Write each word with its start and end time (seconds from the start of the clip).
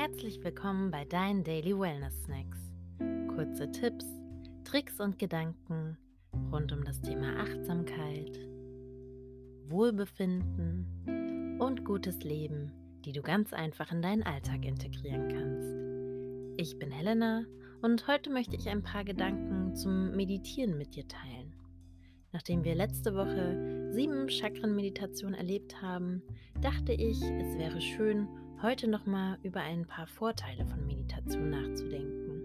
Herzlich 0.00 0.42
willkommen 0.42 0.90
bei 0.90 1.04
deinen 1.04 1.44
Daily 1.44 1.78
Wellness 1.78 2.22
Snacks. 2.24 2.58
Kurze 3.34 3.70
Tipps, 3.70 4.06
Tricks 4.64 4.98
und 4.98 5.18
Gedanken 5.18 5.98
rund 6.50 6.72
um 6.72 6.82
das 6.84 7.02
Thema 7.02 7.36
Achtsamkeit, 7.36 8.40
Wohlbefinden 9.68 11.58
und 11.60 11.84
gutes 11.84 12.18
Leben, 12.22 12.72
die 13.04 13.12
du 13.12 13.20
ganz 13.20 13.52
einfach 13.52 13.92
in 13.92 14.00
deinen 14.00 14.22
Alltag 14.22 14.64
integrieren 14.64 15.28
kannst. 15.28 16.58
Ich 16.58 16.78
bin 16.78 16.90
Helena 16.90 17.44
und 17.82 18.08
heute 18.08 18.30
möchte 18.30 18.56
ich 18.56 18.70
ein 18.70 18.82
paar 18.82 19.04
Gedanken 19.04 19.76
zum 19.76 20.12
Meditieren 20.12 20.78
mit 20.78 20.96
dir 20.96 21.06
teilen. 21.08 21.52
Nachdem 22.32 22.64
wir 22.64 22.74
letzte 22.74 23.14
Woche 23.14 23.90
sieben 23.92 24.30
Chakren-Meditation 24.30 25.34
erlebt 25.34 25.82
haben, 25.82 26.22
dachte 26.62 26.94
ich, 26.94 27.20
es 27.20 27.58
wäre 27.58 27.82
schön, 27.82 28.28
heute 28.62 28.88
nochmal 28.88 29.38
über 29.42 29.60
ein 29.60 29.86
paar 29.86 30.06
Vorteile 30.06 30.66
von 30.66 30.86
Meditation 30.86 31.50
nachzudenken. 31.50 32.42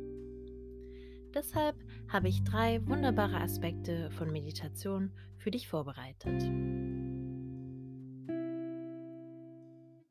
Deshalb 1.33 1.75
habe 2.07 2.29
ich 2.29 2.43
drei 2.43 2.85
wunderbare 2.87 3.41
Aspekte 3.41 4.09
von 4.11 4.31
Meditation 4.31 5.11
für 5.37 5.51
dich 5.51 5.67
vorbereitet. 5.67 6.43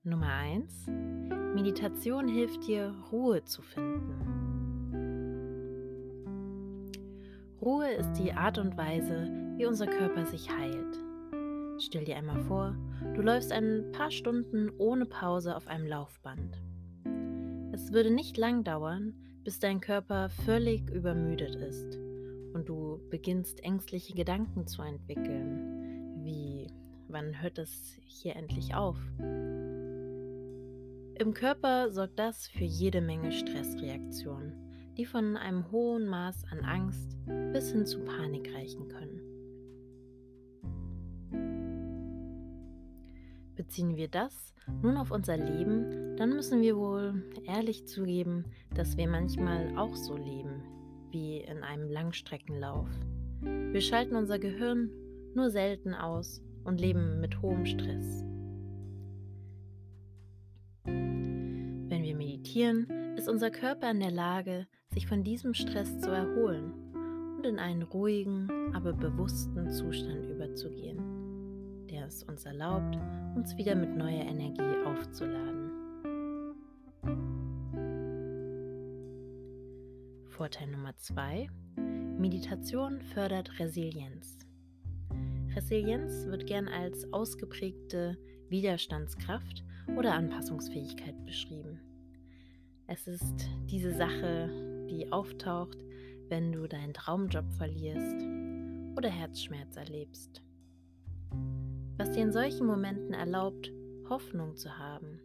Nummer 0.03 0.29
1. 0.29 0.87
Meditation 1.55 2.29
hilft 2.29 2.67
dir, 2.67 2.95
Ruhe 3.11 3.43
zu 3.45 3.63
finden. 3.63 4.45
Ruhe 7.63 7.91
ist 7.91 8.13
die 8.15 8.35
Art 8.35 8.59
und 8.59 8.77
Weise, 8.77 9.31
wie 9.57 9.65
unser 9.65 9.87
Körper 9.87 10.27
sich 10.27 10.51
heilt. 10.51 10.99
Stell 11.79 12.05
dir 12.05 12.17
einmal 12.17 12.41
vor, 12.45 12.77
du 13.15 13.23
läufst 13.23 13.51
ein 13.51 13.91
paar 13.93 14.11
Stunden 14.11 14.71
ohne 14.79 15.07
Pause 15.07 15.57
auf 15.57 15.67
einem 15.67 15.87
Laufband. 15.87 16.61
Es 17.73 17.93
würde 17.93 18.11
nicht 18.11 18.37
lang 18.37 18.63
dauern, 18.63 19.15
bis 19.43 19.59
dein 19.59 19.81
Körper 19.81 20.29
völlig 20.45 20.89
übermüdet 20.91 21.57
ist 21.57 21.99
und 22.55 22.69
du 22.69 23.01
beginnst 23.11 23.63
ängstliche 23.65 24.15
Gedanken 24.15 24.67
zu 24.67 24.83
entwickeln, 24.83 26.23
wie 26.25 26.69
wann 27.09 27.43
hört 27.43 27.59
es 27.59 27.97
hier 28.05 28.37
endlich 28.37 28.75
auf? 28.75 28.97
Im 31.17 31.35
Körper 31.35 31.91
sorgt 31.91 32.19
das 32.19 32.47
für 32.47 32.65
jede 32.65 33.01
Menge 33.01 33.33
Stressreaktionen, 33.33 34.53
die 34.97 35.07
von 35.07 35.37
einem 35.37 35.71
hohen 35.73 36.07
Maß 36.07 36.45
an 36.51 36.61
Angst 36.61 37.17
bis 37.53 37.73
hin 37.73 37.85
zu 37.85 38.01
Panik 38.01 38.55
reichen 38.55 38.89
können. 38.89 39.24
Beziehen 43.67 43.97
wir 43.97 44.09
das 44.09 44.53
nun 44.83 44.99
auf 44.99 45.11
unser 45.11 45.39
Leben, 45.39 46.17
dann 46.19 46.35
müssen 46.35 46.61
wir 46.61 46.77
wohl 46.77 47.23
ehrlich 47.47 47.87
zugeben, 47.87 48.45
dass 48.75 48.99
wir 48.99 49.09
manchmal 49.09 49.79
auch 49.79 49.97
so 49.97 50.17
leben, 50.17 50.63
wie 51.11 51.39
in 51.39 51.63
einem 51.63 51.89
Langstreckenlauf. 51.89 52.87
Wir 53.41 53.81
schalten 53.81 54.17
unser 54.17 54.39
Gehirn 54.39 54.91
nur 55.35 55.49
selten 55.49 55.95
aus 55.95 56.43
und 56.65 56.79
leben 56.79 57.21
mit 57.21 57.41
hohem 57.41 57.65
Stress. 57.65 58.27
Wenn 60.85 62.03
wir 62.03 62.17
meditieren, 62.17 62.87
ist 63.17 63.31
unser 63.31 63.51
Körper 63.51 63.91
in 63.91 64.01
der 64.01 64.11
Lage, 64.11 64.67
sich 64.93 65.07
von 65.07 65.25
diesem 65.25 65.55
Stress 65.55 65.99
zu 66.01 66.11
erholen 66.11 66.75
und 67.39 67.47
in 67.47 67.59
einen 67.59 67.83
ruhigen, 67.83 68.75
aber 68.75 68.93
bewussten 68.93 69.71
Zustand 69.71 70.27
überzugehen 70.29 71.14
der 71.95 72.07
es 72.07 72.25
uns 72.25 72.45
erlaubt, 72.45 72.99
uns 73.37 73.57
wieder 73.57 73.77
mit 73.77 73.97
neuer 73.97 74.25
Energie 74.25 74.85
aufzuladen. 74.85 75.71
Vorteil 80.27 80.69
Nummer 80.73 80.97
2. 80.97 81.49
Meditation 82.19 83.01
fördert 83.01 83.61
Resilienz. 83.61 84.39
Resilienz 85.55 86.27
wird 86.27 86.49
gern 86.49 86.67
als 86.67 87.13
ausgeprägte 87.13 88.19
Widerstandskraft 88.49 89.63
oder 89.97 90.15
Anpassungsfähigkeit 90.15 91.25
beschrieben. 91.25 91.81
Es 92.89 93.07
ist 93.07 93.49
diese 93.71 93.95
Sache, 93.95 94.51
die 94.91 95.13
auftaucht, 95.13 95.79
wenn 96.29 96.51
du 96.51 96.67
deinen 96.67 96.93
Traumjob 96.93 97.53
verlierst 97.53 98.27
oder 98.97 99.11
Herzschmerz 99.11 99.77
erlebst 99.77 100.43
was 101.97 102.11
dir 102.13 102.23
in 102.23 102.33
solchen 102.33 102.67
Momenten 102.67 103.15
erlaubt, 103.15 103.73
Hoffnung 104.09 104.57
zu 104.57 104.79
haben, 104.79 105.21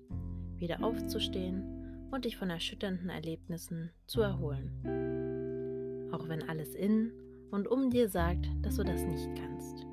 wieder 0.57 0.83
aufzustehen 0.83 2.07
und 2.11 2.25
dich 2.25 2.37
von 2.37 2.49
erschütternden 2.49 3.09
Erlebnissen 3.09 3.91
zu 4.07 4.21
erholen. 4.21 6.09
Auch 6.11 6.27
wenn 6.27 6.47
alles 6.47 6.75
in 6.75 7.11
und 7.51 7.67
um 7.67 7.89
dir 7.89 8.09
sagt, 8.09 8.47
dass 8.61 8.75
du 8.75 8.83
das 8.83 9.03
nicht 9.03 9.29
kannst. 9.35 9.85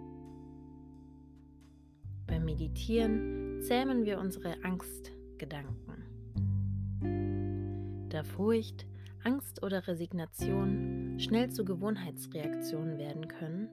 Beim 2.27 2.45
Meditieren 2.45 3.61
zähmen 3.63 4.05
wir 4.05 4.19
unsere 4.19 4.63
Angstgedanken. 4.63 6.05
Da 8.09 8.23
Furcht, 8.23 8.87
Angst 9.25 9.63
oder 9.63 9.87
Resignation 9.87 11.17
schnell 11.19 11.51
zu 11.51 11.65
Gewohnheitsreaktionen 11.65 12.99
werden 12.99 13.29
können, 13.29 13.69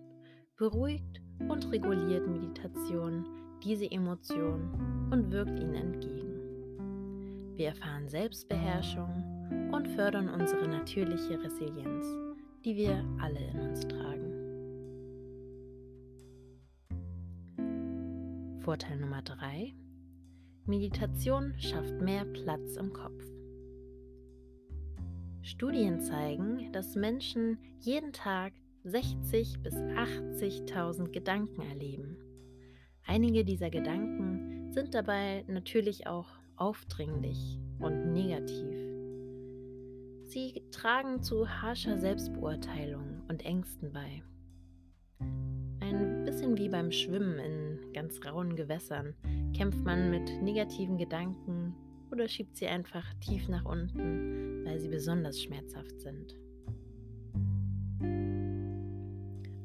beruhigt 0.58 1.13
und 1.50 1.72
reguliert 1.72 2.28
Meditation 2.28 3.26
diese 3.64 3.90
Emotionen 3.90 5.10
und 5.12 5.32
wirkt 5.32 5.60
ihnen 5.60 5.76
entgegen. 5.76 6.34
Wir 7.56 7.68
erfahren 7.68 8.10
Selbstbeherrschung 8.10 9.70
und 9.72 9.88
fördern 9.90 10.30
unsere 10.30 10.68
natürliche 10.68 11.42
Resilienz, 11.42 12.06
die 12.66 12.76
wir 12.76 13.06
alle 13.20 13.40
in 13.52 13.60
uns 13.60 13.82
tragen. 13.82 14.14
Vorteil 18.60 18.98
Nummer 18.98 19.22
3. 19.22 19.74
Meditation 20.66 21.54
schafft 21.58 22.00
mehr 22.02 22.26
Platz 22.26 22.78
im 22.78 22.94
Kopf. 22.94 23.24
Studien 25.42 26.00
zeigen, 26.00 26.72
dass 26.72 26.96
Menschen 26.96 27.58
jeden 27.82 28.14
Tag 28.14 28.54
60 28.86 29.64
bis 29.64 29.76
80.000 29.76 31.12
Gedanken 31.12 31.62
erleben. 31.62 32.18
Einige 33.06 33.46
dieser 33.46 33.70
Gedanken 33.70 34.74
sind 34.74 34.94
dabei 34.94 35.46
natürlich 35.48 36.06
auch 36.06 36.28
aufdringlich 36.58 37.60
und 37.80 38.12
negativ. 38.12 38.76
Sie 40.26 40.64
tragen 40.72 41.24
zu 41.24 41.48
harscher 41.48 41.98
Selbstbeurteilung 41.98 43.22
und 43.30 43.46
Ängsten 43.46 43.94
bei. 43.94 44.22
Ein 45.80 46.26
bisschen 46.26 46.58
wie 46.58 46.68
beim 46.68 46.92
Schwimmen 46.92 47.40
in 47.40 47.94
ganz 47.94 48.20
rauen 48.26 48.56
Gewässern 48.58 49.16
kämpft 49.56 49.84
man 49.86 50.10
mit 50.10 50.42
negativen 50.42 50.98
Gedanken 50.98 51.74
oder 52.12 52.28
schiebt 52.28 52.58
sie 52.58 52.68
einfach 52.68 53.06
tief 53.22 53.48
nach 53.48 53.64
unten, 53.64 54.66
weil 54.66 54.80
sie 54.80 54.90
besonders 54.90 55.42
schmerzhaft 55.42 56.02
sind. 56.02 56.36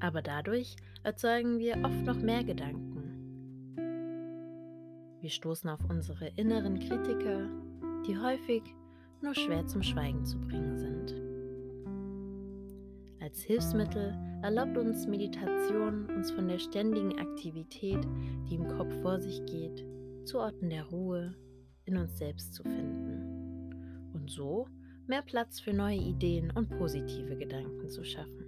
Aber 0.01 0.23
dadurch 0.23 0.77
erzeugen 1.03 1.59
wir 1.59 1.77
oft 1.85 2.05
noch 2.05 2.21
mehr 2.21 2.45
Gedanken. 2.45 2.99
Wir 5.21 5.31
stoßen 5.31 5.69
auf 5.69 5.81
unsere 5.89 6.29
inneren 6.37 6.79
Kritiker, 6.79 7.49
die 8.07 8.17
häufig 8.17 8.63
nur 9.21 9.35
schwer 9.35 9.67
zum 9.67 9.83
Schweigen 9.83 10.25
zu 10.25 10.41
bringen 10.41 10.79
sind. 10.79 11.15
Als 13.21 13.43
Hilfsmittel 13.43 14.17
erlaubt 14.43 14.79
uns 14.79 15.07
Meditation, 15.07 16.07
uns 16.07 16.31
von 16.31 16.49
der 16.49 16.59
ständigen 16.59 17.19
Aktivität, 17.19 18.07
die 18.49 18.55
im 18.55 18.69
Kopf 18.69 18.95
vor 19.03 19.21
sich 19.21 19.45
geht, 19.47 19.85
zu 20.25 20.39
Orten 20.39 20.71
der 20.71 20.85
Ruhe 20.85 21.35
in 21.85 21.97
uns 21.97 22.17
selbst 22.17 22.55
zu 22.55 22.63
finden 22.63 24.11
und 24.15 24.31
so 24.31 24.69
mehr 25.07 25.23
Platz 25.23 25.59
für 25.59 25.73
neue 25.73 25.99
Ideen 25.99 26.51
und 26.53 26.69
positive 26.79 27.37
Gedanken 27.37 27.89
zu 27.91 28.05
schaffen. 28.05 28.48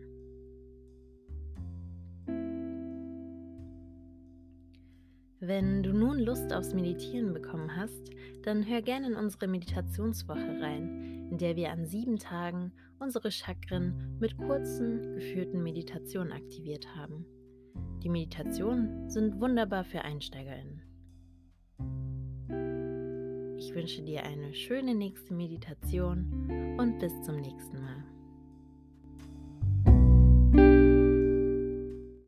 Wenn 5.43 5.83
du 5.83 5.95
nun 5.95 6.19
Lust 6.19 6.53
aufs 6.53 6.75
Meditieren 6.75 7.33
bekommen 7.33 7.75
hast, 7.75 8.11
dann 8.43 8.69
hör 8.69 8.83
gerne 8.83 9.07
in 9.07 9.15
unsere 9.15 9.49
Meditationswoche 9.49 10.61
rein, 10.61 11.29
in 11.31 11.39
der 11.39 11.57
wir 11.57 11.71
an 11.71 11.87
sieben 11.87 12.19
Tagen 12.19 12.73
unsere 12.99 13.31
Chakren 13.31 14.19
mit 14.21 14.37
kurzen, 14.37 15.15
geführten 15.15 15.63
Meditationen 15.63 16.33
aktiviert 16.33 16.95
haben. 16.95 17.25
Die 18.03 18.11
Meditationen 18.11 19.09
sind 19.09 19.41
wunderbar 19.41 19.85
für 19.85 20.05
EinsteigerInnen. 20.05 20.83
Ich 23.57 23.75
wünsche 23.75 24.03
dir 24.03 24.25
eine 24.25 24.53
schöne 24.53 24.95
nächste 24.95 25.33
Meditation 25.33 26.77
und 26.79 26.99
bis 26.99 27.23
zum 27.23 27.37
nächsten 27.37 27.81
Mal. 27.81 28.05